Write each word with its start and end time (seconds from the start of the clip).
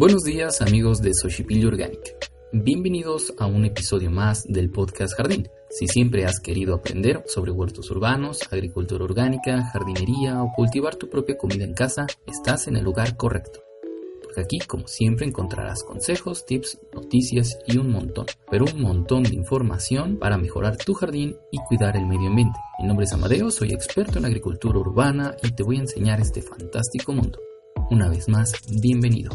Buenos 0.00 0.24
días 0.24 0.62
amigos 0.62 1.02
de 1.02 1.12
Xochipilli 1.12 1.66
Organic. 1.66 2.16
Bienvenidos 2.54 3.34
a 3.36 3.44
un 3.44 3.66
episodio 3.66 4.10
más 4.10 4.44
del 4.48 4.70
podcast 4.70 5.12
Jardín. 5.14 5.46
Si 5.68 5.88
siempre 5.88 6.24
has 6.24 6.40
querido 6.40 6.74
aprender 6.74 7.22
sobre 7.26 7.50
huertos 7.50 7.90
urbanos, 7.90 8.40
agricultura 8.50 9.04
orgánica, 9.04 9.62
jardinería 9.62 10.42
o 10.42 10.52
cultivar 10.56 10.96
tu 10.96 11.10
propia 11.10 11.36
comida 11.36 11.64
en 11.64 11.74
casa, 11.74 12.06
estás 12.26 12.66
en 12.66 12.76
el 12.76 12.84
lugar 12.84 13.18
correcto. 13.18 13.60
Porque 14.22 14.40
aquí, 14.40 14.58
como 14.60 14.88
siempre, 14.88 15.26
encontrarás 15.26 15.84
consejos, 15.84 16.46
tips, 16.46 16.78
noticias 16.94 17.58
y 17.66 17.76
un 17.76 17.90
montón, 17.90 18.24
pero 18.50 18.64
un 18.74 18.80
montón 18.80 19.24
de 19.24 19.34
información 19.34 20.16
para 20.18 20.38
mejorar 20.38 20.78
tu 20.78 20.94
jardín 20.94 21.36
y 21.52 21.58
cuidar 21.68 21.98
el 21.98 22.06
medio 22.06 22.28
ambiente. 22.28 22.58
Mi 22.78 22.88
nombre 22.88 23.04
es 23.04 23.12
Amadeo, 23.12 23.50
soy 23.50 23.74
experto 23.74 24.18
en 24.18 24.24
agricultura 24.24 24.78
urbana 24.78 25.36
y 25.42 25.50
te 25.50 25.62
voy 25.62 25.76
a 25.76 25.80
enseñar 25.80 26.22
este 26.22 26.40
fantástico 26.40 27.12
mundo. 27.12 27.38
Una 27.90 28.08
vez 28.08 28.30
más, 28.30 28.54
bienvenido. 28.80 29.32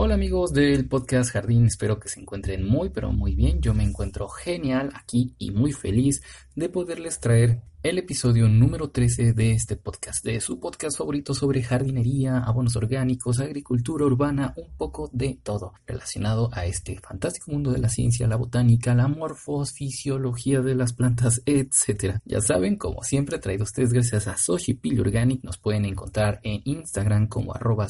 Hola 0.00 0.14
amigos 0.14 0.52
del 0.52 0.86
podcast 0.86 1.32
Jardín, 1.32 1.66
espero 1.66 1.98
que 1.98 2.08
se 2.08 2.20
encuentren 2.20 2.64
muy 2.64 2.90
pero 2.90 3.10
muy 3.10 3.34
bien. 3.34 3.60
Yo 3.60 3.74
me 3.74 3.82
encuentro 3.82 4.28
genial 4.28 4.90
aquí 4.94 5.34
y 5.38 5.50
muy 5.50 5.72
feliz 5.72 6.22
de 6.54 6.68
poderles 6.68 7.18
traer 7.18 7.62
el 7.84 7.96
episodio 7.96 8.48
número 8.48 8.90
13 8.90 9.34
de 9.34 9.52
este 9.52 9.76
podcast, 9.76 10.24
de 10.24 10.40
su 10.40 10.58
podcast 10.58 10.98
favorito 10.98 11.32
sobre 11.32 11.62
jardinería, 11.62 12.38
abonos 12.38 12.74
orgánicos, 12.74 13.38
agricultura 13.38 14.04
urbana, 14.04 14.52
un 14.56 14.76
poco 14.76 15.08
de 15.12 15.38
todo 15.42 15.74
relacionado 15.86 16.50
a 16.52 16.66
este 16.66 16.98
fantástico 16.98 17.52
mundo 17.52 17.70
de 17.70 17.78
la 17.78 17.88
ciencia, 17.88 18.26
la 18.26 18.34
botánica, 18.34 18.96
la 18.96 19.06
morfofisiología 19.06 20.60
de 20.60 20.74
las 20.74 20.92
plantas, 20.92 21.40
etc. 21.46 22.16
Ya 22.24 22.40
saben, 22.40 22.76
como 22.76 23.04
siempre, 23.04 23.38
traído 23.38 23.62
ustedes 23.62 23.92
gracias 23.92 24.26
a 24.26 24.36
Soshi 24.36 24.80
Organic. 24.98 25.44
Nos 25.44 25.58
pueden 25.58 25.84
encontrar 25.84 26.40
en 26.42 26.60
Instagram 26.64 27.28
como 27.28 27.54
arroba 27.54 27.86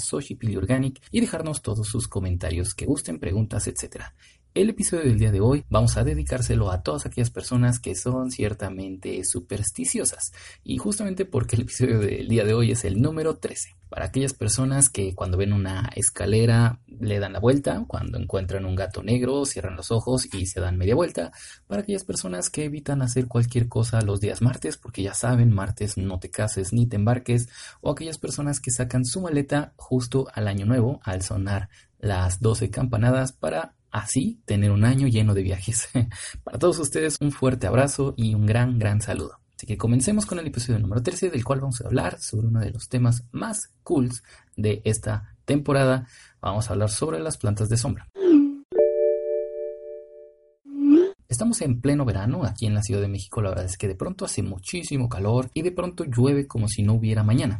Organic 0.57 1.01
y 1.11 1.21
dejarnos 1.21 1.63
todos 1.63 1.89
sus 1.89 2.09
comentarios 2.09 2.75
que 2.75 2.85
gusten, 2.85 3.19
preguntas, 3.19 3.67
etc. 3.67 4.05
El 4.55 4.71
episodio 4.71 5.05
del 5.05 5.19
día 5.19 5.31
de 5.31 5.41
hoy 5.41 5.65
vamos 5.69 5.97
a 5.97 6.05
dedicárselo 6.05 6.73
a 6.73 6.83
todas 6.83 7.07
aquellas 7.07 7.31
personas 7.31 7.79
que 7.79 7.95
son 7.95 8.31
ciertamente 8.31 9.23
supersticiosas. 9.25 10.33
Y 10.65 10.79
justamente 10.79 11.27
porque 11.27 11.55
el 11.55 11.63
episodio 11.63 12.01
del 12.01 12.27
día 12.29 12.45
de 12.45 12.55
hoy 12.55 12.73
es 12.73 12.85
el 12.85 13.01
número 13.01 13.37
13. 13.37 13.77
Para 13.89 14.07
aquellas 14.07 14.33
personas 14.33 14.89
que 14.91 15.15
cuando 15.15 15.37
ven 15.37 15.53
una 15.53 15.91
escalera 15.95 16.81
le 16.87 17.21
dan 17.21 17.35
la 17.35 17.41
vuelta, 17.41 17.85
cuando 17.87 18.19
encuentran 18.19 18.65
un 18.65 18.75
gato 18.75 19.03
negro 19.03 19.45
cierran 19.45 19.77
los 19.77 19.93
ojos 19.93 20.27
y 20.35 20.47
se 20.47 20.61
dan 20.61 20.77
media 20.77 20.95
vuelta. 20.95 21.31
Para 21.67 21.83
aquellas 21.83 22.05
personas 22.05 22.51
que 22.51 22.65
evitan 22.65 23.03
hacer 23.03 23.29
cualquier 23.29 23.69
cosa 23.69 24.03
los 24.03 24.21
días 24.21 24.43
martes, 24.43 24.77
porque 24.77 25.03
ya 25.03 25.15
saben, 25.15 25.53
martes 25.53 25.97
no 25.97 26.19
te 26.19 26.31
cases 26.31 26.73
ni 26.73 26.87
te 26.87 26.97
embarques. 26.97 27.49
O 27.81 27.91
aquellas 27.91 28.19
personas 28.19 28.61
que 28.61 28.71
sacan 28.71 29.05
su 29.05 29.21
maleta 29.21 29.73
justo 29.77 30.27
al 30.35 30.49
año 30.49 30.67
nuevo 30.67 31.01
al 31.05 31.23
sonar 31.23 31.69
las 31.99 32.41
12 32.41 32.71
campanadas 32.71 33.33
para 33.33 33.75
así 33.99 34.41
tener 34.45 34.71
un 34.71 34.85
año 34.85 35.07
lleno 35.07 35.35
de 35.35 35.43
viajes. 35.43 35.89
Para 36.45 36.59
todos 36.59 36.79
ustedes 36.79 37.17
un 37.21 37.33
fuerte 37.33 37.67
abrazo 37.67 38.15
y 38.17 38.35
un 38.35 38.47
gran, 38.47 38.79
gran 38.79 39.01
saludo. 39.01 39.39
Así 39.57 39.67
que 39.67 39.77
comencemos 39.77 40.25
con 40.25 40.39
el 40.39 40.47
episodio 40.47 40.79
número 40.79 41.03
13 41.03 41.31
del 41.31 41.45
cual 41.45 41.61
vamos 41.61 41.81
a 41.81 41.87
hablar 41.87 42.21
sobre 42.21 42.47
uno 42.47 42.61
de 42.61 42.71
los 42.71 42.89
temas 42.89 43.25
más 43.33 43.73
cools 43.83 44.23
de 44.57 44.81
esta 44.85 45.35
temporada. 45.45 46.07
Vamos 46.41 46.71
a 46.71 46.75
hablar 46.75 46.91
sobre 46.91 47.19
las 47.19 47.39
plantas 47.39 47.69
de 47.69 47.77
sombra. 47.77 48.09
Estamos 51.29 51.61
en 51.61 51.81
pleno 51.81 52.05
verano 52.05 52.45
aquí 52.45 52.67
en 52.67 52.75
la 52.75 52.83
Ciudad 52.83 53.03
de 53.03 53.09
México. 53.09 53.43
La 53.43 53.51
verdad 53.51 53.67
es 53.67 53.77
que 53.77 53.89
de 53.89 53.95
pronto 53.95 54.25
hace 54.25 54.43
muchísimo 54.43 55.09
calor 55.09 55.51
y 55.53 55.63
de 55.63 55.73
pronto 55.73 56.05
llueve 56.05 56.47
como 56.47 56.69
si 56.69 56.83
no 56.83 56.95
hubiera 56.95 57.23
mañana. 57.23 57.59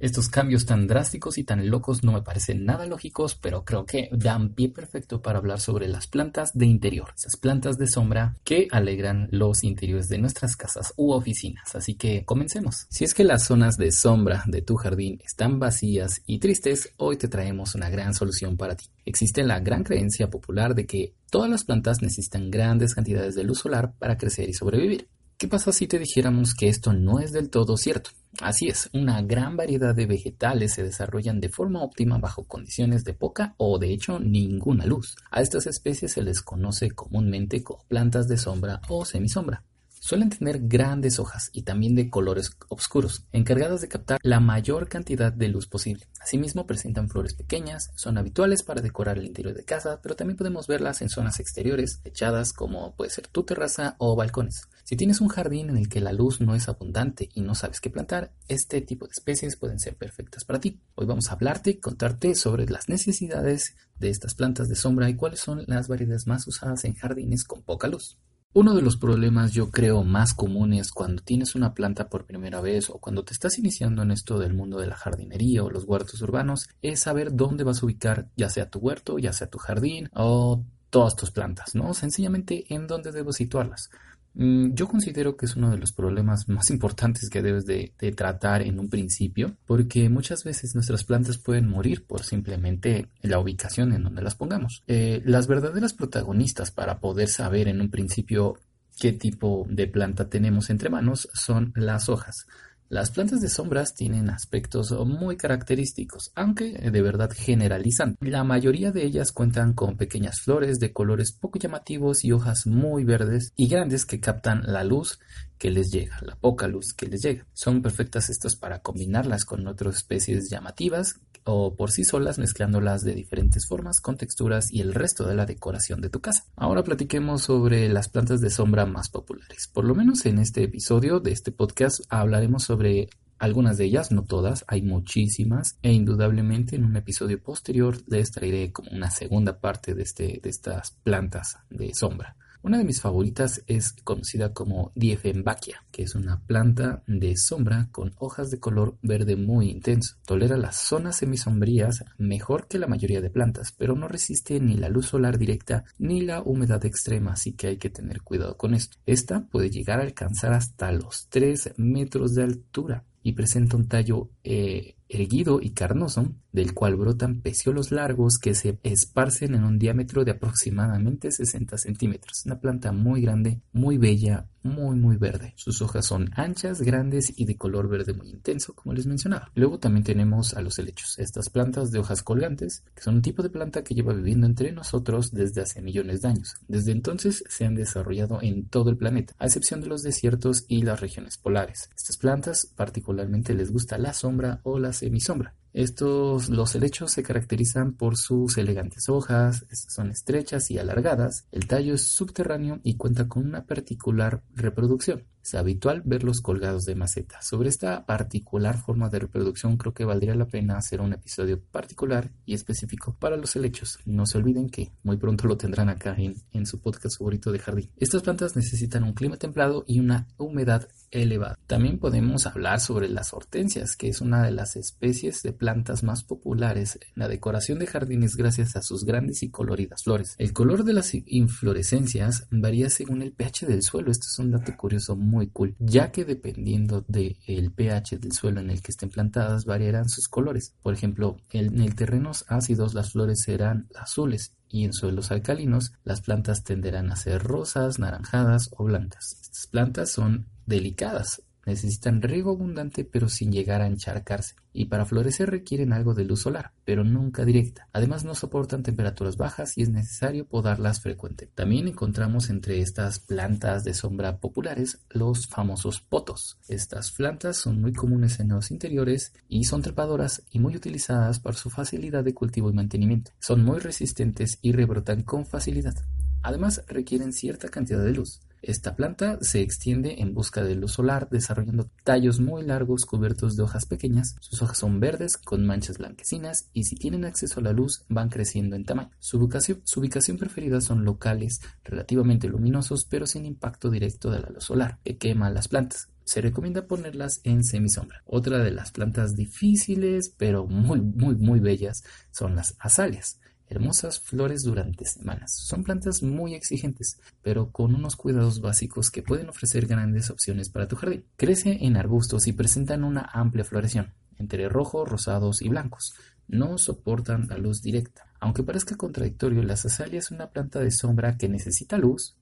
Estos 0.00 0.30
cambios 0.30 0.64
tan 0.64 0.86
drásticos 0.86 1.36
y 1.36 1.44
tan 1.44 1.68
locos 1.68 2.02
no 2.02 2.12
me 2.12 2.22
parecen 2.22 2.64
nada 2.64 2.86
lógicos, 2.86 3.34
pero 3.34 3.66
creo 3.66 3.84
que 3.84 4.08
dan 4.12 4.54
pie 4.54 4.70
perfecto 4.70 5.20
para 5.20 5.38
hablar 5.38 5.60
sobre 5.60 5.88
las 5.88 6.06
plantas 6.06 6.56
de 6.56 6.64
interior, 6.64 7.12
esas 7.14 7.36
plantas 7.36 7.76
de 7.76 7.86
sombra 7.86 8.34
que 8.42 8.66
alegran 8.70 9.28
los 9.30 9.62
interiores 9.62 10.08
de 10.08 10.16
nuestras 10.16 10.56
casas 10.56 10.94
u 10.96 11.12
oficinas. 11.12 11.74
Así 11.74 11.96
que 11.96 12.24
comencemos. 12.24 12.86
Si 12.88 13.04
es 13.04 13.12
que 13.12 13.24
las 13.24 13.44
zonas 13.44 13.76
de 13.76 13.92
sombra 13.92 14.42
de 14.46 14.62
tu 14.62 14.76
jardín 14.76 15.20
están 15.22 15.58
vacías 15.58 16.22
y 16.24 16.38
tristes, 16.38 16.94
hoy 16.96 17.18
te 17.18 17.28
traemos 17.28 17.74
una 17.74 17.90
gran 17.90 18.14
solución 18.14 18.56
para 18.56 18.76
ti. 18.76 18.86
Existe 19.04 19.44
la 19.44 19.60
gran 19.60 19.84
creencia 19.84 20.30
popular 20.30 20.74
de 20.74 20.86
que 20.86 21.14
todas 21.30 21.50
las 21.50 21.64
plantas 21.64 22.00
necesitan 22.00 22.50
grandes 22.50 22.94
cantidades 22.94 23.34
de 23.34 23.44
luz 23.44 23.58
solar 23.58 23.92
para 23.98 24.16
crecer 24.16 24.48
y 24.48 24.54
sobrevivir. 24.54 25.08
¿Qué 25.40 25.48
pasa 25.48 25.72
si 25.72 25.86
te 25.86 25.98
dijéramos 25.98 26.54
que 26.54 26.68
esto 26.68 26.92
no 26.92 27.18
es 27.18 27.32
del 27.32 27.48
todo 27.48 27.78
cierto? 27.78 28.10
Así 28.42 28.68
es, 28.68 28.90
una 28.92 29.22
gran 29.22 29.56
variedad 29.56 29.94
de 29.94 30.04
vegetales 30.04 30.74
se 30.74 30.82
desarrollan 30.82 31.40
de 31.40 31.48
forma 31.48 31.82
óptima 31.82 32.18
bajo 32.18 32.44
condiciones 32.44 33.04
de 33.04 33.14
poca 33.14 33.54
o 33.56 33.78
de 33.78 33.90
hecho 33.90 34.20
ninguna 34.20 34.84
luz. 34.84 35.16
A 35.30 35.40
estas 35.40 35.66
especies 35.66 36.12
se 36.12 36.20
les 36.20 36.42
conoce 36.42 36.90
comúnmente 36.90 37.64
como 37.64 37.82
plantas 37.88 38.28
de 38.28 38.36
sombra 38.36 38.82
o 38.90 39.06
semisombra. 39.06 39.64
Suelen 39.98 40.28
tener 40.28 40.60
grandes 40.66 41.18
hojas 41.18 41.50
y 41.52 41.62
también 41.62 41.94
de 41.94 42.10
colores 42.10 42.56
oscuros, 42.68 43.24
encargadas 43.32 43.80
de 43.80 43.88
captar 43.88 44.18
la 44.22 44.40
mayor 44.40 44.88
cantidad 44.88 45.32
de 45.32 45.48
luz 45.48 45.66
posible. 45.66 46.06
Asimismo, 46.20 46.66
presentan 46.66 47.08
flores 47.08 47.34
pequeñas, 47.34 47.90
son 47.96 48.16
habituales 48.16 48.62
para 48.62 48.80
decorar 48.80 49.18
el 49.18 49.26
interior 49.26 49.54
de 49.54 49.64
casa, 49.64 50.00
pero 50.02 50.16
también 50.16 50.38
podemos 50.38 50.66
verlas 50.66 51.02
en 51.02 51.10
zonas 51.10 51.38
exteriores, 51.38 52.00
echadas 52.04 52.54
como 52.54 52.94
puede 52.96 53.10
ser 53.10 53.26
tu 53.28 53.44
terraza 53.44 53.96
o 53.98 54.16
balcones. 54.16 54.68
Si 54.90 54.96
tienes 54.96 55.20
un 55.20 55.28
jardín 55.28 55.70
en 55.70 55.76
el 55.76 55.88
que 55.88 56.00
la 56.00 56.12
luz 56.12 56.40
no 56.40 56.56
es 56.56 56.68
abundante 56.68 57.28
y 57.32 57.42
no 57.42 57.54
sabes 57.54 57.80
qué 57.80 57.90
plantar, 57.90 58.32
este 58.48 58.80
tipo 58.80 59.06
de 59.06 59.12
especies 59.12 59.54
pueden 59.54 59.78
ser 59.78 59.94
perfectas 59.94 60.44
para 60.44 60.58
ti. 60.58 60.80
Hoy 60.96 61.06
vamos 61.06 61.30
a 61.30 61.34
hablarte 61.34 61.70
y 61.70 61.78
contarte 61.78 62.34
sobre 62.34 62.66
las 62.66 62.88
necesidades 62.88 63.76
de 64.00 64.10
estas 64.10 64.34
plantas 64.34 64.68
de 64.68 64.74
sombra 64.74 65.08
y 65.08 65.14
cuáles 65.14 65.38
son 65.38 65.62
las 65.68 65.86
variedades 65.86 66.26
más 66.26 66.44
usadas 66.48 66.84
en 66.84 66.94
jardines 66.94 67.44
con 67.44 67.62
poca 67.62 67.86
luz. 67.86 68.18
Uno 68.52 68.74
de 68.74 68.82
los 68.82 68.96
problemas 68.96 69.52
yo 69.52 69.70
creo 69.70 70.02
más 70.02 70.34
comunes 70.34 70.90
cuando 70.90 71.22
tienes 71.22 71.54
una 71.54 71.72
planta 71.72 72.08
por 72.08 72.26
primera 72.26 72.60
vez 72.60 72.90
o 72.90 72.98
cuando 72.98 73.22
te 73.22 73.32
estás 73.32 73.58
iniciando 73.58 74.02
en 74.02 74.10
esto 74.10 74.40
del 74.40 74.54
mundo 74.54 74.80
de 74.80 74.88
la 74.88 74.96
jardinería 74.96 75.62
o 75.62 75.70
los 75.70 75.84
huertos 75.84 76.20
urbanos 76.20 76.68
es 76.82 76.98
saber 76.98 77.36
dónde 77.36 77.62
vas 77.62 77.80
a 77.80 77.86
ubicar 77.86 78.28
ya 78.34 78.50
sea 78.50 78.68
tu 78.68 78.80
huerto, 78.80 79.20
ya 79.20 79.32
sea 79.32 79.48
tu 79.48 79.58
jardín 79.58 80.10
o 80.16 80.64
todas 80.90 81.14
tus 81.14 81.30
plantas, 81.30 81.76
¿no? 81.76 81.94
Sencillamente 81.94 82.74
en 82.74 82.88
dónde 82.88 83.12
debo 83.12 83.32
situarlas. 83.32 83.88
Mm, 84.34 84.74
yo 84.74 84.86
considero 84.86 85.36
que 85.36 85.46
es 85.46 85.56
uno 85.56 85.70
de 85.70 85.78
los 85.78 85.92
problemas 85.92 86.48
más 86.48 86.70
importantes 86.70 87.28
que 87.28 87.42
debes 87.42 87.66
de, 87.66 87.92
tratar 88.16 88.62
en 88.62 88.78
un 88.78 88.88
principio, 88.88 89.56
porque 89.66 90.08
muchas 90.08 90.44
veces 90.44 90.74
nuestras 90.74 91.04
plantas 91.04 91.38
pueden 91.38 91.68
morir 91.68 92.06
por 92.06 92.22
simplemente 92.22 93.08
la 93.22 93.38
ubicación 93.38 93.92
en 93.92 94.04
donde 94.04 94.22
las 94.22 94.34
pongamos. 94.34 94.82
Eh, 94.86 95.22
las 95.24 95.46
verdaderas 95.46 95.92
protagonistas 95.92 96.70
para 96.70 97.00
poder 97.00 97.28
saber 97.28 97.68
en 97.68 97.80
un 97.80 97.90
principio 97.90 98.58
qué 98.98 99.12
tipo 99.12 99.66
de 99.68 99.86
planta 99.86 100.28
tenemos 100.28 100.70
entre 100.70 100.90
manos 100.90 101.28
son 101.32 101.72
las 101.74 102.08
hojas. 102.08 102.46
Las 102.90 103.12
plantas 103.12 103.40
de 103.40 103.48
sombras 103.48 103.94
tienen 103.94 104.30
aspectos 104.30 104.90
muy 105.06 105.36
característicos, 105.36 106.32
aunque 106.34 106.72
de 106.72 107.02
verdad 107.02 107.30
generalizan. 107.32 108.16
La 108.20 108.42
mayoría 108.42 108.90
de 108.90 109.04
ellas 109.04 109.30
cuentan 109.30 109.74
con 109.74 109.96
pequeñas 109.96 110.40
flores 110.40 110.80
de 110.80 110.92
colores 110.92 111.30
poco 111.30 111.60
llamativos 111.60 112.24
y 112.24 112.32
hojas 112.32 112.66
muy 112.66 113.04
verdes 113.04 113.52
y 113.54 113.68
grandes 113.68 114.04
que 114.04 114.18
captan 114.18 114.64
la 114.64 114.82
luz 114.82 115.20
que 115.60 115.70
les 115.70 115.92
llega, 115.92 116.18
la 116.22 116.36
poca 116.36 116.66
luz 116.66 116.94
que 116.94 117.06
les 117.06 117.20
llega. 117.22 117.46
Son 117.52 117.82
perfectas 117.82 118.30
estas 118.30 118.56
para 118.56 118.80
combinarlas 118.80 119.44
con 119.44 119.68
otras 119.68 119.96
especies 119.96 120.48
llamativas 120.50 121.20
o 121.44 121.76
por 121.76 121.90
sí 121.90 122.02
solas 122.02 122.38
mezclándolas 122.38 123.02
de 123.02 123.14
diferentes 123.14 123.66
formas 123.68 124.00
con 124.00 124.16
texturas 124.16 124.72
y 124.72 124.80
el 124.80 124.94
resto 124.94 125.26
de 125.26 125.34
la 125.34 125.44
decoración 125.44 126.00
de 126.00 126.08
tu 126.08 126.20
casa. 126.20 126.46
Ahora 126.56 126.82
platiquemos 126.82 127.42
sobre 127.42 127.90
las 127.90 128.08
plantas 128.08 128.40
de 128.40 128.48
sombra 128.48 128.86
más 128.86 129.10
populares. 129.10 129.68
Por 129.68 129.84
lo 129.84 129.94
menos 129.94 130.24
en 130.24 130.38
este 130.38 130.62
episodio 130.64 131.20
de 131.20 131.32
este 131.32 131.52
podcast 131.52 132.00
hablaremos 132.08 132.64
sobre 132.64 133.10
algunas 133.38 133.76
de 133.76 133.84
ellas, 133.84 134.12
no 134.12 134.24
todas, 134.24 134.64
hay 134.66 134.80
muchísimas 134.80 135.78
e 135.82 135.92
indudablemente 135.92 136.76
en 136.76 136.84
un 136.84 136.96
episodio 136.96 137.42
posterior 137.42 137.98
les 138.06 138.30
traeré 138.30 138.72
como 138.72 138.90
una 138.92 139.10
segunda 139.10 139.60
parte 139.60 139.94
de, 139.94 140.02
este, 140.02 140.40
de 140.42 140.48
estas 140.48 140.92
plantas 141.02 141.58
de 141.68 141.92
sombra. 141.94 142.36
Una 142.62 142.76
de 142.76 142.84
mis 142.84 143.00
favoritas 143.00 143.62
es 143.66 143.94
conocida 144.04 144.52
como 144.52 144.92
Dieffenbachia, 144.94 145.86
que 145.90 146.02
es 146.02 146.14
una 146.14 146.40
planta 146.40 147.02
de 147.06 147.36
sombra 147.36 147.88
con 147.90 148.12
hojas 148.18 148.50
de 148.50 148.60
color 148.60 148.98
verde 149.00 149.34
muy 149.36 149.70
intenso. 149.70 150.16
Tolera 150.26 150.58
las 150.58 150.76
zonas 150.76 151.16
semisombrías 151.16 152.04
mejor 152.18 152.68
que 152.68 152.78
la 152.78 152.86
mayoría 152.86 153.22
de 153.22 153.30
plantas, 153.30 153.72
pero 153.72 153.94
no 153.94 154.08
resiste 154.08 154.60
ni 154.60 154.76
la 154.76 154.90
luz 154.90 155.06
solar 155.06 155.38
directa 155.38 155.84
ni 155.98 156.20
la 156.20 156.42
humedad 156.42 156.84
extrema, 156.84 157.32
así 157.32 157.52
que 157.52 157.68
hay 157.68 157.76
que 157.78 157.88
tener 157.88 158.20
cuidado 158.20 158.58
con 158.58 158.74
esto. 158.74 158.98
Esta 159.06 159.46
puede 159.46 159.70
llegar 159.70 159.98
a 159.98 160.02
alcanzar 160.02 160.52
hasta 160.52 160.92
los 160.92 161.28
3 161.30 161.74
metros 161.78 162.34
de 162.34 162.42
altura 162.42 163.04
y 163.22 163.32
presenta 163.32 163.76
un 163.76 163.88
tallo 163.88 164.30
eh, 164.44 164.96
erguido 165.08 165.60
y 165.60 165.70
carnoso 165.70 166.34
del 166.52 166.74
cual 166.74 166.96
brotan 166.96 167.40
peciolos 167.40 167.92
largos 167.92 168.38
que 168.38 168.54
se 168.54 168.78
esparcen 168.82 169.54
en 169.54 169.64
un 169.64 169.78
diámetro 169.78 170.24
de 170.24 170.32
aproximadamente 170.32 171.30
60 171.30 171.78
centímetros. 171.78 172.42
Una 172.46 172.60
planta 172.60 172.92
muy 172.92 173.22
grande, 173.22 173.60
muy 173.72 173.98
bella, 173.98 174.46
muy 174.62 174.96
muy 174.96 175.16
verde. 175.16 175.54
Sus 175.56 175.80
hojas 175.82 176.06
son 176.06 176.30
anchas, 176.34 176.82
grandes 176.82 177.32
y 177.36 177.44
de 177.44 177.56
color 177.56 177.88
verde 177.88 178.12
muy 178.12 178.28
intenso, 178.28 178.74
como 178.74 178.94
les 178.94 179.06
mencionaba. 179.06 179.50
Luego 179.54 179.78
también 179.78 180.04
tenemos 180.04 180.54
a 180.54 180.60
los 180.60 180.78
helechos, 180.78 181.18
estas 181.18 181.48
plantas 181.48 181.90
de 181.90 181.98
hojas 181.98 182.22
colgantes, 182.22 182.84
que 182.94 183.02
son 183.02 183.16
un 183.16 183.22
tipo 183.22 183.42
de 183.42 183.50
planta 183.50 183.82
que 183.82 183.94
lleva 183.94 184.12
viviendo 184.12 184.46
entre 184.46 184.72
nosotros 184.72 185.32
desde 185.32 185.62
hace 185.62 185.82
millones 185.82 186.22
de 186.22 186.28
años. 186.28 186.54
Desde 186.68 186.92
entonces 186.92 187.44
se 187.48 187.64
han 187.64 187.74
desarrollado 187.74 188.40
en 188.42 188.66
todo 188.66 188.90
el 188.90 188.96
planeta, 188.96 189.34
a 189.38 189.46
excepción 189.46 189.80
de 189.80 189.88
los 189.88 190.02
desiertos 190.02 190.64
y 190.68 190.82
las 190.82 191.00
regiones 191.00 191.38
polares. 191.38 191.90
Estas 191.96 192.16
plantas 192.16 192.66
particularmente 192.66 193.54
les 193.54 193.70
gusta 193.70 193.98
la 193.98 194.12
sombra 194.12 194.60
o 194.62 194.78
la 194.78 194.92
semisombra. 194.92 195.54
Estos, 195.72 196.48
los 196.48 196.74
helechos 196.74 197.12
se 197.12 197.22
caracterizan 197.22 197.92
por 197.92 198.16
sus 198.16 198.58
elegantes 198.58 199.08
hojas, 199.08 199.66
son 199.70 200.10
estrechas 200.10 200.70
y 200.70 200.78
alargadas, 200.78 201.46
el 201.52 201.66
tallo 201.66 201.94
es 201.94 202.08
subterráneo 202.08 202.80
y 202.82 202.96
cuenta 202.96 203.28
con 203.28 203.46
una 203.46 203.64
particular 203.64 204.42
reproducción. 204.54 205.24
Es 205.42 205.54
habitual 205.54 206.02
verlos 206.04 206.42
colgados 206.42 206.84
de 206.84 206.94
maceta. 206.94 207.40
Sobre 207.40 207.70
esta 207.70 208.04
particular 208.04 208.76
forma 208.78 209.08
de 209.08 209.20
reproducción 209.20 209.78
creo 209.78 209.94
que 209.94 210.04
valdría 210.04 210.34
la 210.34 210.46
pena 210.46 210.76
hacer 210.76 211.00
un 211.00 211.14
episodio 211.14 211.58
particular 211.58 212.30
y 212.44 212.52
específico 212.52 213.16
para 213.18 213.38
los 213.38 213.56
helechos. 213.56 214.00
No 214.04 214.26
se 214.26 214.36
olviden 214.36 214.68
que 214.68 214.92
muy 215.02 215.16
pronto 215.16 215.48
lo 215.48 215.56
tendrán 215.56 215.88
acá 215.88 216.14
en, 216.18 216.34
en 216.52 216.66
su 216.66 216.80
podcast 216.80 217.18
favorito 217.18 217.52
de 217.52 217.58
jardín. 217.58 217.90
Estas 217.96 218.22
plantas 218.22 218.54
necesitan 218.54 219.02
un 219.02 219.14
clima 219.14 219.38
templado 219.38 219.84
y 219.86 220.00
una 220.00 220.28
humedad 220.36 220.88
elevada. 221.10 221.58
También 221.66 221.98
podemos 221.98 222.46
hablar 222.46 222.80
sobre 222.80 223.08
las 223.08 223.32
hortensias, 223.32 223.96
que 223.96 224.08
es 224.08 224.20
una 224.20 224.42
de 224.42 224.50
las 224.50 224.76
especies 224.76 225.42
de 225.42 225.52
plantas 225.52 226.02
más 226.02 226.24
populares 226.24 226.98
en 227.00 227.12
la 227.16 227.28
decoración 227.28 227.78
de 227.78 227.86
jardines 227.86 228.36
gracias 228.36 228.76
a 228.76 228.82
sus 228.82 229.04
grandes 229.04 229.42
y 229.42 229.50
coloridas 229.50 230.04
flores. 230.04 230.34
El 230.38 230.52
color 230.52 230.84
de 230.84 230.92
las 230.92 231.12
inflorescencias 231.14 232.46
varía 232.50 232.90
según 232.90 233.22
el 233.22 233.32
pH 233.32 233.66
del 233.66 233.82
suelo. 233.82 234.10
Esto 234.10 234.26
es 234.30 234.38
un 234.38 234.50
dato 234.50 234.76
curioso 234.76 235.16
muy 235.16 235.48
cool, 235.48 235.74
ya 235.78 236.12
que 236.12 236.24
dependiendo 236.24 237.04
del 237.08 237.72
pH 237.74 238.18
del 238.18 238.32
suelo 238.32 238.60
en 238.60 238.70
el 238.70 238.82
que 238.82 238.92
estén 238.92 239.10
plantadas 239.10 239.64
variarán 239.64 240.08
sus 240.08 240.28
colores. 240.28 240.74
Por 240.82 240.94
ejemplo, 240.94 241.36
en 241.50 241.80
el 241.80 241.94
terrenos 241.94 242.44
ácidos 242.48 242.94
las 242.94 243.12
flores 243.12 243.42
serán 243.42 243.88
azules 243.94 244.54
y 244.68 244.84
en 244.84 244.92
suelos 244.92 245.30
alcalinos 245.32 245.92
las 246.04 246.20
plantas 246.20 246.62
tenderán 246.62 247.10
a 247.10 247.16
ser 247.16 247.42
rosas, 247.42 247.98
naranjadas 247.98 248.70
o 248.76 248.84
blancas. 248.84 249.36
Estas 249.42 249.66
plantas 249.66 250.10
son 250.10 250.46
delicadas, 250.70 251.42
Necesitan 251.66 252.22
riego 252.22 252.52
abundante 252.52 253.04
pero 253.04 253.28
sin 253.28 253.52
llegar 253.52 253.82
a 253.82 253.86
encharcarse, 253.86 254.54
y 254.72 254.86
para 254.86 255.04
florecer 255.04 255.50
requieren 255.50 255.92
algo 255.92 256.14
de 256.14 256.24
luz 256.24 256.40
solar, 256.42 256.72
pero 256.84 257.04
nunca 257.04 257.44
directa. 257.44 257.88
Además 257.92 258.24
no 258.24 258.34
soportan 258.34 258.82
temperaturas 258.82 259.36
bajas 259.36 259.76
y 259.76 259.82
es 259.82 259.90
necesario 259.90 260.46
podarlas 260.46 261.02
frecuente. 261.02 261.50
También 261.54 261.86
encontramos 261.86 262.48
entre 262.48 262.80
estas 262.80 263.18
plantas 263.20 263.84
de 263.84 263.94
sombra 263.94 264.38
populares 264.38 265.00
los 265.10 265.46
famosos 265.46 266.00
potos. 266.00 266.58
Estas 266.66 267.12
plantas 267.12 267.58
son 267.58 267.80
muy 267.80 267.92
comunes 267.92 268.40
en 268.40 268.48
los 268.48 268.70
interiores 268.70 269.32
y 269.48 269.64
son 269.64 269.82
trepadoras 269.82 270.42
y 270.50 270.60
muy 270.60 270.76
utilizadas 270.76 271.40
por 271.40 271.54
su 271.54 271.68
facilidad 271.68 272.24
de 272.24 272.34
cultivo 272.34 272.70
y 272.70 272.74
mantenimiento. 272.74 273.32
Son 273.38 273.62
muy 273.64 273.80
resistentes 273.80 274.58
y 274.62 274.72
rebrotan 274.72 275.22
con 275.22 275.44
facilidad. 275.44 275.94
Además 276.42 276.82
requieren 276.88 277.34
cierta 277.34 277.68
cantidad 277.68 278.02
de 278.02 278.12
luz. 278.12 278.40
Esta 278.62 278.94
planta 278.94 279.38
se 279.40 279.62
extiende 279.62 280.20
en 280.20 280.34
busca 280.34 280.62
de 280.62 280.74
luz 280.74 280.92
solar, 280.92 281.28
desarrollando 281.30 281.90
tallos 282.04 282.40
muy 282.40 282.62
largos 282.62 283.06
cubiertos 283.06 283.56
de 283.56 283.62
hojas 283.62 283.86
pequeñas. 283.86 284.36
Sus 284.40 284.60
hojas 284.60 284.78
son 284.78 285.00
verdes 285.00 285.38
con 285.38 285.64
manchas 285.64 285.98
blanquecinas 285.98 286.68
y 286.74 286.84
si 286.84 286.96
tienen 286.96 287.24
acceso 287.24 287.60
a 287.60 287.62
la 287.62 287.72
luz 287.72 288.04
van 288.08 288.28
creciendo 288.28 288.76
en 288.76 288.84
tamaño. 288.84 289.10
Su 289.18 289.38
ubicación, 289.38 290.38
preferida 290.38 290.80
son 290.80 291.04
locales 291.04 291.60
relativamente 291.84 292.48
luminosos 292.48 293.04
pero 293.04 293.26
sin 293.26 293.46
impacto 293.46 293.90
directo 293.90 294.30
de 294.30 294.40
la 294.40 294.50
luz 294.50 294.64
solar 294.64 294.98
que 295.04 295.16
quema 295.16 295.50
las 295.50 295.68
plantas 295.68 296.08
se 296.24 296.40
recomienda 296.40 296.86
ponerlas 296.86 297.40
en 297.44 297.64
semisombra. 297.64 298.22
Otra 298.24 298.58
de 298.58 298.70
las 298.70 298.92
plantas 298.92 299.34
difíciles 299.34 300.32
pero 300.36 300.66
muy 300.66 301.00
muy 301.00 301.34
muy 301.34 301.60
bellas 301.60 302.04
son 302.30 302.54
las 302.54 302.76
azaleas 302.78 303.40
hermosas 303.70 304.20
flores 304.20 304.62
durante 304.62 305.06
semanas. 305.06 305.56
Son 305.56 305.84
plantas 305.84 306.22
muy 306.22 306.54
exigentes, 306.54 307.20
pero 307.40 307.70
con 307.70 307.94
unos 307.94 308.16
cuidados 308.16 308.60
básicos 308.60 309.10
que 309.10 309.22
pueden 309.22 309.48
ofrecer 309.48 309.86
grandes 309.86 310.28
opciones 310.28 310.68
para 310.68 310.88
tu 310.88 310.96
jardín. 310.96 311.24
Crece 311.36 311.78
en 311.80 311.96
arbustos 311.96 312.46
y 312.48 312.52
presentan 312.52 313.04
una 313.04 313.30
amplia 313.32 313.64
floración, 313.64 314.12
entre 314.38 314.68
rojos, 314.68 315.08
rosados 315.08 315.62
y 315.62 315.68
blancos. 315.68 316.14
No 316.48 316.76
soportan 316.78 317.46
la 317.48 317.56
luz 317.56 317.80
directa. 317.80 318.26
Aunque 318.40 318.64
parezca 318.64 318.96
contradictorio, 318.96 319.62
la 319.62 319.74
azalia 319.74 320.18
es 320.18 320.32
una 320.32 320.50
planta 320.50 320.80
de 320.80 320.90
sombra 320.90 321.36
que 321.36 321.48
necesita 321.48 321.96
luz, 321.96 322.34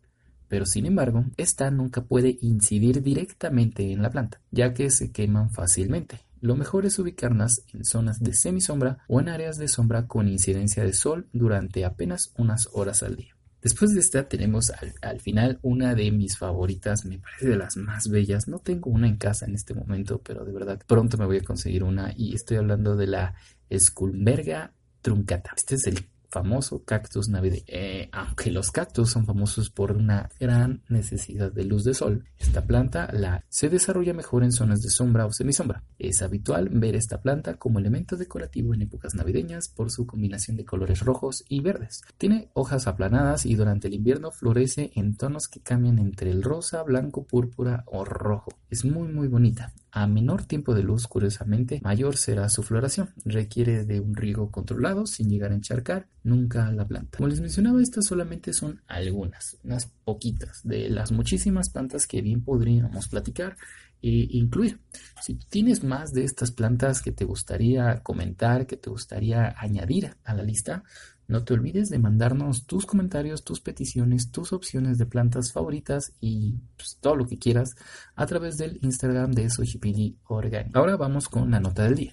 pero 0.48 0.64
sin 0.64 0.86
embargo, 0.86 1.26
esta 1.36 1.70
nunca 1.70 2.02
puede 2.02 2.38
incidir 2.40 3.02
directamente 3.02 3.92
en 3.92 4.00
la 4.02 4.10
planta, 4.10 4.40
ya 4.50 4.72
que 4.72 4.90
se 4.90 5.12
queman 5.12 5.50
fácilmente. 5.50 6.20
Lo 6.40 6.56
mejor 6.56 6.86
es 6.86 6.98
ubicarlas 6.98 7.64
en 7.72 7.84
zonas 7.84 8.20
de 8.20 8.32
semisombra 8.32 8.98
o 9.08 9.20
en 9.20 9.28
áreas 9.28 9.58
de 9.58 9.68
sombra 9.68 10.06
con 10.06 10.28
incidencia 10.28 10.84
de 10.84 10.92
sol 10.92 11.28
durante 11.32 11.84
apenas 11.84 12.32
unas 12.36 12.68
horas 12.72 13.02
al 13.02 13.16
día. 13.16 13.34
Después 13.60 13.92
de 13.92 14.00
esta 14.00 14.28
tenemos 14.28 14.72
al, 15.02 15.20
final 15.20 15.58
una 15.62 15.94
de 15.96 16.12
mis 16.12 16.38
favoritas, 16.38 17.04
me 17.04 17.18
parece 17.18 17.48
de 17.48 17.56
las 17.56 17.76
más 17.76 18.08
bellas. 18.08 18.46
No 18.46 18.60
tengo 18.60 18.90
una 18.90 19.08
en 19.08 19.16
casa 19.16 19.46
en 19.46 19.54
este 19.54 19.74
momento, 19.74 20.22
pero 20.22 20.44
de 20.44 20.52
verdad 20.52 20.80
pronto 20.86 21.18
me 21.18 21.26
voy 21.26 21.38
a 21.38 21.42
conseguir 21.42 21.82
una 21.82 22.12
y 22.16 22.34
estoy 22.34 22.58
hablando 22.58 22.94
de 22.96 23.08
la 23.08 23.34
Skulberga 23.76 24.74
truncata. 25.02 25.52
Este 25.56 25.74
es 25.74 25.86
el 25.88 26.08
famoso 26.30 26.84
cactus 26.84 27.28
navideño. 27.28 27.64
Eh, 27.66 28.08
aunque 28.12 28.50
los 28.50 28.70
cactus 28.70 29.10
son 29.10 29.26
famosos 29.26 29.70
por 29.70 29.92
una 29.92 30.30
gran 30.38 30.82
necesidad 30.88 31.52
de 31.52 31.64
luz 31.64 31.84
de 31.84 31.94
sol, 31.94 32.24
esta 32.38 32.64
planta 32.64 33.08
la, 33.12 33.44
se 33.48 33.68
desarrolla 33.68 34.14
mejor 34.14 34.44
en 34.44 34.52
zonas 34.52 34.82
de 34.82 34.90
sombra 34.90 35.26
o 35.26 35.32
semisombra. 35.32 35.82
Es 35.98 36.22
habitual 36.22 36.68
ver 36.68 36.96
esta 36.96 37.20
planta 37.20 37.54
como 37.54 37.78
elemento 37.78 38.16
decorativo 38.16 38.74
en 38.74 38.82
épocas 38.82 39.14
navideñas 39.14 39.68
por 39.68 39.90
su 39.90 40.06
combinación 40.06 40.56
de 40.56 40.64
colores 40.64 41.00
rojos 41.00 41.44
y 41.48 41.60
verdes. 41.60 42.02
Tiene 42.16 42.50
hojas 42.54 42.86
aplanadas 42.86 43.46
y 43.46 43.54
durante 43.54 43.88
el 43.88 43.94
invierno 43.94 44.30
florece 44.30 44.92
en 44.94 45.16
tonos 45.16 45.48
que 45.48 45.60
cambian 45.60 45.98
entre 45.98 46.30
el 46.30 46.42
rosa, 46.42 46.82
blanco, 46.82 47.24
púrpura 47.24 47.84
o 47.86 48.04
rojo. 48.04 48.52
Es 48.70 48.84
muy 48.84 49.08
muy 49.08 49.28
bonita. 49.28 49.72
A 49.90 50.06
menor 50.06 50.44
tiempo 50.44 50.74
de 50.74 50.82
luz, 50.82 51.06
curiosamente, 51.06 51.80
mayor 51.82 52.16
será 52.16 52.48
su 52.50 52.62
floración. 52.62 53.10
Requiere 53.24 53.84
de 53.84 54.00
un 54.00 54.14
riego 54.14 54.50
controlado 54.50 55.06
sin 55.06 55.30
llegar 55.30 55.50
a 55.50 55.54
encharcar 55.54 56.06
nunca 56.28 56.70
la 56.72 56.86
planta. 56.86 57.18
Como 57.18 57.28
les 57.28 57.40
mencionaba, 57.40 57.82
estas 57.82 58.06
solamente 58.06 58.52
son 58.52 58.80
algunas, 58.86 59.56
unas 59.64 59.86
poquitas 60.04 60.60
de 60.62 60.88
las 60.88 61.12
muchísimas 61.12 61.70
plantas 61.70 62.06
que 62.06 62.22
bien 62.22 62.42
podríamos 62.42 63.08
platicar 63.08 63.56
e 64.00 64.28
incluir. 64.30 64.80
Si 65.20 65.34
tienes 65.34 65.82
más 65.82 66.12
de 66.12 66.24
estas 66.24 66.52
plantas 66.52 67.02
que 67.02 67.12
te 67.12 67.24
gustaría 67.24 68.00
comentar, 68.02 68.66
que 68.66 68.76
te 68.76 68.90
gustaría 68.90 69.54
añadir 69.58 70.16
a 70.24 70.34
la 70.34 70.42
lista, 70.42 70.84
no 71.26 71.44
te 71.44 71.52
olvides 71.52 71.90
de 71.90 71.98
mandarnos 71.98 72.64
tus 72.64 72.86
comentarios, 72.86 73.44
tus 73.44 73.60
peticiones, 73.60 74.30
tus 74.30 74.52
opciones 74.54 74.96
de 74.96 75.04
plantas 75.04 75.52
favoritas 75.52 76.14
y 76.20 76.54
pues, 76.76 76.96
todo 77.00 77.16
lo 77.16 77.26
que 77.26 77.38
quieras 77.38 77.74
a 78.14 78.24
través 78.26 78.56
del 78.56 78.78
Instagram 78.82 79.32
de 79.32 79.50
Sochipili 79.50 80.16
Organic. 80.24 80.74
Ahora 80.74 80.96
vamos 80.96 81.28
con 81.28 81.50
la 81.50 81.60
nota 81.60 81.84
del 81.84 81.96
día. 81.96 82.12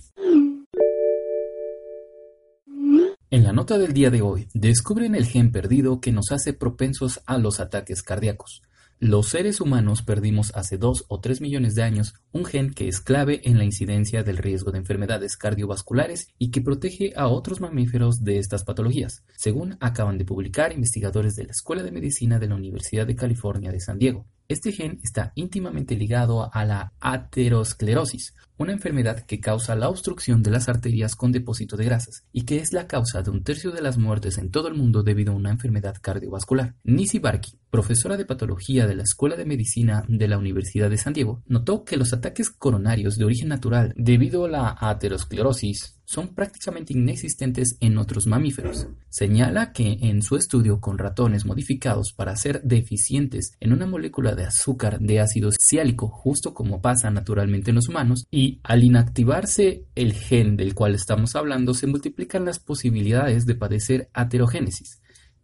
En 3.35 3.43
la 3.43 3.51
nota 3.51 3.77
del 3.77 3.91
día 3.91 4.11
de 4.11 4.21
hoy, 4.21 4.47
descubren 4.53 5.13
el 5.13 5.25
gen 5.25 5.51
perdido 5.51 5.99
que 5.99 6.13
nos 6.13 6.31
hace 6.31 6.53
propensos 6.53 7.19
a 7.25 7.37
los 7.37 7.59
ataques 7.59 8.01
cardíacos. 8.01 8.61
Los 8.97 9.27
seres 9.27 9.59
humanos 9.59 10.03
perdimos 10.03 10.53
hace 10.55 10.77
dos 10.77 11.03
o 11.09 11.19
tres 11.19 11.41
millones 11.41 11.75
de 11.75 11.83
años 11.83 12.13
un 12.31 12.45
gen 12.45 12.73
que 12.73 12.87
es 12.87 13.01
clave 13.01 13.41
en 13.43 13.57
la 13.57 13.65
incidencia 13.65 14.23
del 14.23 14.37
riesgo 14.37 14.71
de 14.71 14.77
enfermedades 14.77 15.35
cardiovasculares 15.35 16.29
y 16.39 16.49
que 16.49 16.61
protege 16.61 17.11
a 17.17 17.27
otros 17.27 17.59
mamíferos 17.59 18.23
de 18.23 18.37
estas 18.39 18.63
patologías, 18.63 19.25
según 19.35 19.75
acaban 19.81 20.17
de 20.17 20.23
publicar 20.23 20.71
investigadores 20.71 21.35
de 21.35 21.43
la 21.43 21.51
Escuela 21.51 21.83
de 21.83 21.91
Medicina 21.91 22.39
de 22.39 22.47
la 22.47 22.55
Universidad 22.55 23.05
de 23.05 23.17
California 23.17 23.69
de 23.69 23.81
San 23.81 23.99
Diego. 23.99 24.25
Este 24.47 24.71
gen 24.71 25.01
está 25.03 25.33
íntimamente 25.35 25.97
ligado 25.97 26.49
a 26.53 26.63
la 26.63 26.93
aterosclerosis, 27.01 28.33
una 28.57 28.71
enfermedad 28.71 29.25
que 29.25 29.39
causa 29.39 29.75
la 29.75 29.89
obstrucción 29.89 30.43
de 30.43 30.51
las 30.51 30.69
arterias 30.69 31.15
con 31.15 31.31
depósito 31.31 31.77
de 31.77 31.85
grasas 31.85 32.23
y 32.31 32.43
que 32.43 32.57
es 32.57 32.73
la 32.73 32.87
causa 32.87 33.21
de 33.21 33.31
un 33.31 33.43
tercio 33.43 33.71
de 33.71 33.81
las 33.81 33.97
muertes 33.97 34.37
en 34.37 34.51
todo 34.51 34.67
el 34.67 34.75
mundo 34.75 35.03
debido 35.03 35.33
a 35.33 35.35
una 35.35 35.51
enfermedad 35.51 35.95
cardiovascular. 36.01 36.75
Nisi 36.83 37.19
Barki, 37.19 37.59
profesora 37.69 38.17
de 38.17 38.25
patología 38.25 38.87
de 38.87 38.95
la 38.95 39.03
Escuela 39.03 39.35
de 39.35 39.45
Medicina 39.45 40.05
de 40.07 40.27
la 40.27 40.37
Universidad 40.37 40.89
de 40.89 40.97
San 40.97 41.13
Diego, 41.13 41.43
notó 41.47 41.83
que 41.83 41.97
los 41.97 42.13
ataques 42.13 42.49
coronarios 42.49 43.17
de 43.17 43.25
origen 43.25 43.49
natural 43.49 43.93
debido 43.97 44.45
a 44.45 44.49
la 44.49 44.77
aterosclerosis 44.79 45.95
son 46.05 46.35
prácticamente 46.35 46.93
inexistentes 46.93 47.77
en 47.79 47.97
otros 47.97 48.27
mamíferos. 48.27 48.87
Señala 49.09 49.71
que 49.71 49.97
en 50.01 50.21
su 50.21 50.35
estudio 50.35 50.79
con 50.79 50.97
ratones 50.97 51.45
modificados 51.45 52.13
para 52.13 52.35
ser 52.35 52.61
deficientes 52.61 53.53
en 53.59 53.73
una 53.73 53.87
molécula 53.87 54.35
de 54.35 54.45
azúcar 54.45 54.99
de 54.99 55.19
ácido 55.19 55.49
ciálico, 55.51 56.07
justo 56.07 56.53
como 56.53 56.81
pasa 56.81 57.09
naturalmente 57.09 57.71
en 57.71 57.75
los 57.75 57.89
humanos, 57.89 58.27
y 58.29 58.44
Y 58.45 58.59
al 58.61 58.83
inactivarse 58.83 59.85
el 59.95 60.13
gen 60.13 60.55
del 60.55 60.75
cual 60.75 60.93
estamos 60.93 61.35
hablando, 61.35 61.73
se 61.73 61.87
multiplican 61.87 62.45
las 62.45 62.59
posibilidades 62.59 63.47
de 63.47 63.55
padecer 63.55 64.07
aterogénesis, 64.13 65.01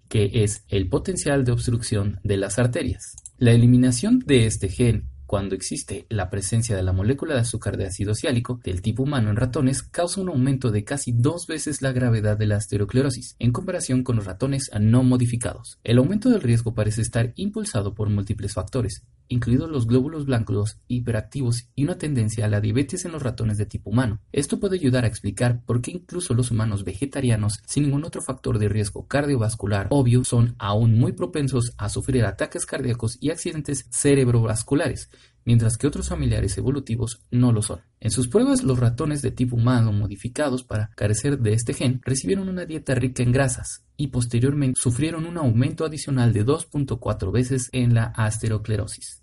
que 0.08 0.30
es 0.44 0.66
el 0.68 0.88
potencial 0.88 1.44
de 1.44 1.52
obstrucción 1.52 2.20
de 2.24 2.38
las 2.38 2.60
arterias. 2.60 3.16
La 3.40 3.54
eliminación 3.54 4.20
de 4.20 4.46
este 4.46 4.70
gen 4.70 5.10
cuando 5.26 5.56
existe 5.56 6.06
la 6.10 6.30
presencia 6.30 6.76
de 6.76 6.84
la 6.84 6.94
molécula 6.94 7.34
de 7.34 7.40
azúcar 7.40 7.78
de 7.78 7.86
ácido 7.86 8.14
ciálico 8.14 8.60
del 8.66 8.84
tipo 8.84 9.02
humano 9.02 9.32
en 9.32 9.38
ratones, 9.38 9.82
causa 9.82 10.20
un 10.20 10.28
aumento 10.30 10.70
de 10.70 10.84
casi 10.84 11.14
dos 11.14 11.48
veces 11.48 11.82
la 11.82 11.94
gravedad 11.94 12.38
de 12.38 12.46
la 12.46 12.58
asterosclerosis 12.58 13.38
en 13.40 13.54
comparación 13.54 14.04
con 14.04 14.18
los 14.18 14.26
ratones 14.26 14.70
no 14.80 15.04
modificados. 15.04 15.80
El 15.86 15.98
aumento 15.98 16.30
del 16.30 16.42
riesgo 16.42 16.76
parece 16.76 17.02
estar 17.02 17.32
impulsado 17.36 17.96
por 17.96 18.10
múltiples 18.10 18.54
factores, 18.54 19.04
incluidos 19.32 19.70
los 19.70 19.88
glóbulos 19.88 20.26
blancos 20.26 20.78
hiperactivos 20.88 21.68
y 21.76 21.86
una 21.86 21.98
tendencia 21.98 22.46
a 22.46 22.48
la 22.48 22.62
diabetes 22.62 23.06
en 23.06 23.12
los 23.12 23.24
ratones 23.24 23.58
de 23.58 23.66
tipo 23.66 23.90
humano. 23.90 24.20
Esto 24.32 24.60
puede 24.60 24.78
ayudar 24.78 25.06
a 25.06 25.08
explicar 25.08 25.64
por 25.66 25.82
qué 25.82 25.92
incluso 25.92 26.34
los 26.34 26.52
humanos 26.52 26.84
vegetarianos 26.84 27.60
sin 27.66 27.84
ningún 27.84 28.04
otro 28.04 28.22
factor 28.22 28.60
de 28.60 28.70
riesgo 28.70 29.08
cardiovascular 29.08 29.88
obvio 29.90 30.24
son 30.24 30.56
aún 30.60 30.98
muy 30.98 31.14
propensos 31.14 31.74
a 31.78 31.90
sufrir 31.90 32.26
ataques 32.26 32.66
cardíacos 32.66 33.18
y 33.22 33.30
accidentes 33.30 33.86
cerebrovasculares, 33.90 35.10
mientras 35.46 35.78
que 35.78 35.88
otros 35.88 36.10
familiares 36.10 36.58
evolutivos 36.58 37.22
no 37.32 37.52
lo 37.52 37.62
son. 37.62 37.82
En 38.00 38.12
sus 38.12 38.28
pruebas, 38.28 38.64
los 38.64 38.80
ratones 38.80 39.22
de 39.22 39.32
tipo 39.32 39.56
humano 39.56 39.92
modificados 39.92 40.64
para 40.64 40.90
carecer 40.96 41.40
de 41.40 41.54
este 41.54 41.74
gen 41.74 42.02
recibieron 42.04 42.50
una 42.50 42.66
dieta 42.66 42.96
rica 42.96 43.24
en 43.24 43.32
grasas 43.32 43.84
y 43.98 44.08
posteriormente 44.08 44.80
sufrieron 44.80 45.26
un 45.26 45.38
aumento 45.38 45.86
adicional 45.86 46.34
de 46.34 46.46
2.4 46.46 47.32
veces 47.32 47.70
en 47.72 47.94
la 47.94 48.06
asterosclerosis. 48.06 49.21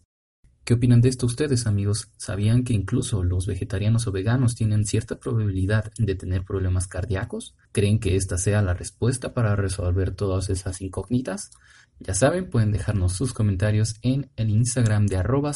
¿Qué 0.68 0.74
opinan 0.74 1.00
de 1.00 1.08
esto 1.08 1.24
ustedes, 1.24 1.66
amigos? 1.66 2.10
¿Sabían 2.18 2.62
que 2.62 2.74
incluso 2.74 3.24
los 3.24 3.46
vegetarianos 3.46 4.06
o 4.06 4.12
veganos 4.12 4.54
tienen 4.54 4.84
cierta 4.84 5.18
probabilidad 5.18 5.90
de 5.96 6.14
tener 6.14 6.44
problemas 6.44 6.86
cardíacos? 6.86 7.56
¿Creen 7.72 7.98
que 7.98 8.16
esta 8.16 8.36
sea 8.36 8.60
la 8.60 8.74
respuesta 8.74 9.32
para 9.32 9.56
resolver 9.56 10.10
todas 10.10 10.50
esas 10.50 10.82
incógnitas? 10.82 11.52
Ya 12.00 12.12
saben, 12.12 12.50
pueden 12.50 12.70
dejarnos 12.70 13.14
sus 13.14 13.32
comentarios 13.32 13.94
en 14.02 14.30
el 14.36 14.50
Instagram 14.50 15.06
de 15.06 15.16
arroba 15.16 15.52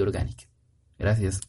Organic. 0.00 0.48
Gracias. 0.98 1.42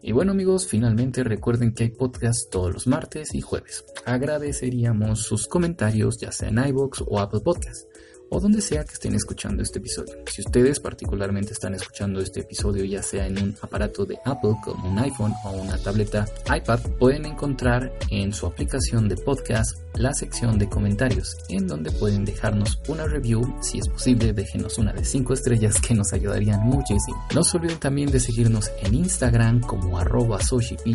Y 0.00 0.12
bueno 0.12 0.30
amigos, 0.30 0.68
finalmente 0.68 1.24
recuerden 1.24 1.74
que 1.74 1.82
hay 1.82 1.90
podcast 1.90 2.52
todos 2.52 2.72
los 2.72 2.86
martes 2.86 3.34
y 3.34 3.40
jueves. 3.40 3.84
Agradeceríamos 4.06 5.22
sus 5.22 5.48
comentarios 5.48 6.18
ya 6.20 6.30
sea 6.30 6.50
en 6.50 6.64
iVoox 6.68 7.02
o 7.04 7.18
Apple 7.18 7.40
Podcast 7.40 7.88
o 8.30 8.40
donde 8.40 8.60
sea 8.60 8.84
que 8.84 8.94
estén 8.94 9.14
escuchando 9.14 9.62
este 9.62 9.78
episodio. 9.78 10.14
Si 10.26 10.42
ustedes 10.42 10.80
particularmente 10.80 11.52
están 11.52 11.74
escuchando 11.74 12.20
este 12.20 12.40
episodio 12.40 12.84
ya 12.84 13.02
sea 13.02 13.26
en 13.26 13.42
un 13.42 13.56
aparato 13.60 14.04
de 14.04 14.18
Apple 14.24 14.54
como 14.62 14.90
un 14.90 14.98
iPhone 14.98 15.32
o 15.44 15.50
una 15.52 15.78
tableta 15.78 16.26
iPad, 16.54 16.80
pueden 16.98 17.26
encontrar 17.26 17.92
en 18.10 18.32
su 18.32 18.46
aplicación 18.46 19.08
de 19.08 19.16
podcast 19.16 19.78
la 19.94 20.14
sección 20.14 20.58
de 20.58 20.68
comentarios, 20.68 21.36
en 21.48 21.66
donde 21.66 21.90
pueden 21.90 22.24
dejarnos 22.24 22.80
una 22.88 23.04
review, 23.06 23.42
si 23.60 23.78
es 23.78 23.88
posible, 23.88 24.32
déjenos 24.32 24.78
una 24.78 24.92
de 24.92 25.04
5 25.04 25.34
estrellas 25.34 25.80
que 25.80 25.94
nos 25.94 26.12
ayudarían 26.12 26.60
muchísimo. 26.60 27.26
No 27.34 27.42
se 27.42 27.56
olviden 27.56 27.78
también 27.78 28.10
de 28.10 28.20
seguirnos 28.20 28.70
en 28.82 28.94
Instagram 28.94 29.60
como 29.60 29.98
arroba 29.98 30.38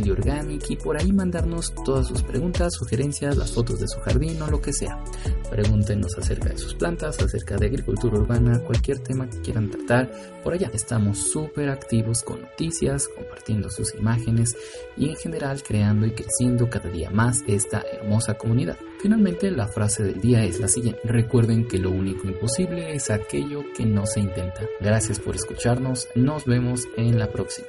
Organic 0.09 0.69
y 0.69 0.77
por 0.77 0.97
ahí 0.97 1.11
mandarnos 1.11 1.73
todas 1.83 2.07
sus 2.07 2.23
preguntas, 2.23 2.73
sugerencias, 2.73 3.35
las 3.35 3.51
fotos 3.51 3.79
de 3.79 3.87
su 3.87 3.99
jardín 3.99 4.41
o 4.41 4.47
lo 4.47 4.61
que 4.61 4.71
sea. 4.71 5.03
Pregúntenos 5.49 6.17
acerca 6.17 6.49
de 6.49 6.57
sus 6.57 6.73
plantas, 6.75 7.17
acerca 7.25 7.57
de 7.57 7.67
agricultura 7.67 8.17
urbana, 8.17 8.59
cualquier 8.59 8.99
tema 8.99 9.29
que 9.29 9.41
quieran 9.41 9.69
tratar. 9.69 10.11
Por 10.43 10.53
allá 10.53 10.69
estamos 10.73 11.31
súper 11.31 11.69
activos 11.69 12.23
con 12.23 12.41
noticias, 12.41 13.07
compartiendo 13.07 13.69
sus 13.69 13.93
imágenes 13.95 14.55
y 14.97 15.09
en 15.09 15.15
general 15.15 15.63
creando 15.63 16.05
y 16.05 16.11
creciendo 16.11 16.69
cada 16.69 16.89
día 16.89 17.09
más 17.09 17.43
esta 17.47 17.83
hermosa 17.91 18.35
comunidad. 18.35 18.77
Finalmente, 19.01 19.51
la 19.51 19.67
frase 19.67 20.03
del 20.03 20.21
día 20.21 20.43
es 20.43 20.59
la 20.59 20.67
siguiente. 20.67 21.01
Recuerden 21.03 21.67
que 21.67 21.77
lo 21.77 21.91
único 21.91 22.27
imposible 22.27 22.93
es 22.93 23.09
aquello 23.09 23.63
que 23.75 23.85
no 23.85 24.05
se 24.05 24.21
intenta. 24.21 24.61
Gracias 24.79 25.19
por 25.19 25.35
escucharnos. 25.35 26.07
Nos 26.15 26.45
vemos 26.45 26.87
en 26.95 27.19
la 27.19 27.29
próxima. 27.29 27.67